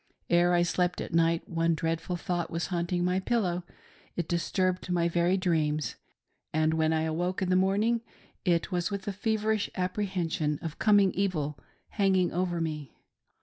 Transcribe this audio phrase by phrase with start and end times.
[0.31, 3.63] Ere I slept at night one dreadful thought was haunting my pillow,—
[4.17, 5.95] ^it disturbed my very dreams,—
[6.53, 8.01] and when I awoke in the morning,
[8.43, 11.59] it was with a feverish apprehension of coming evil
[11.89, 12.95] hanging over me.